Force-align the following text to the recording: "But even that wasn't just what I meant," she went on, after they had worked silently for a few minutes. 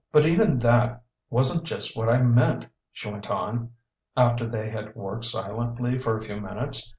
"But 0.11 0.25
even 0.25 0.57
that 0.57 1.03
wasn't 1.29 1.63
just 1.63 1.95
what 1.95 2.09
I 2.09 2.23
meant," 2.23 2.65
she 2.91 3.07
went 3.11 3.29
on, 3.29 3.69
after 4.17 4.47
they 4.47 4.71
had 4.71 4.95
worked 4.95 5.25
silently 5.25 5.99
for 5.99 6.17
a 6.17 6.21
few 6.23 6.41
minutes. 6.41 6.89